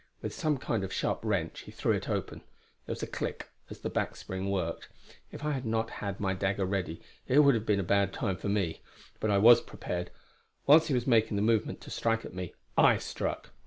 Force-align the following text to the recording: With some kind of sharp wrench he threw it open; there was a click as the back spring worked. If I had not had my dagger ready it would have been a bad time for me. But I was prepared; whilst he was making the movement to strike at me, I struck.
With 0.23 0.33
some 0.33 0.57
kind 0.57 0.83
of 0.83 0.91
sharp 0.91 1.19
wrench 1.21 1.59
he 1.59 1.71
threw 1.71 1.91
it 1.91 2.09
open; 2.09 2.39
there 2.87 2.93
was 2.93 3.03
a 3.03 3.05
click 3.05 3.51
as 3.69 3.81
the 3.81 3.89
back 3.91 4.15
spring 4.15 4.49
worked. 4.49 4.89
If 5.31 5.45
I 5.45 5.51
had 5.51 5.63
not 5.63 5.91
had 5.91 6.19
my 6.19 6.33
dagger 6.33 6.65
ready 6.65 7.03
it 7.27 7.37
would 7.37 7.53
have 7.53 7.67
been 7.67 7.79
a 7.79 7.83
bad 7.83 8.11
time 8.11 8.37
for 8.37 8.49
me. 8.49 8.81
But 9.19 9.29
I 9.29 9.37
was 9.37 9.61
prepared; 9.61 10.09
whilst 10.65 10.87
he 10.87 10.95
was 10.95 11.05
making 11.05 11.35
the 11.35 11.43
movement 11.43 11.81
to 11.81 11.91
strike 11.91 12.25
at 12.25 12.33
me, 12.33 12.55
I 12.75 12.97
struck. 12.97 13.51